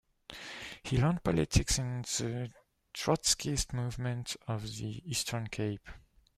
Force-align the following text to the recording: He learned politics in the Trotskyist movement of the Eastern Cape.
He 0.81 0.97
learned 0.97 1.23
politics 1.23 1.77
in 1.77 2.01
the 2.01 2.49
Trotskyist 2.91 3.71
movement 3.73 4.35
of 4.47 4.63
the 4.63 4.99
Eastern 5.07 5.45
Cape. 5.45 5.87